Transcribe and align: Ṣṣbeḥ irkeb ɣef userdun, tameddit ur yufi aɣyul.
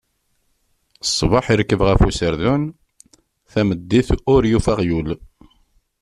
Ṣṣbeḥ 1.09 1.45
irkeb 1.53 1.81
ɣef 1.87 1.99
userdun, 2.07 2.63
tameddit 3.51 4.09
ur 4.33 4.41
yufi 4.51 4.69
aɣyul. 4.73 5.09